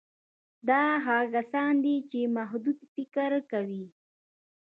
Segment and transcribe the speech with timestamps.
[0.69, 3.83] دا هغه کسان دي چې محدود فکر کوي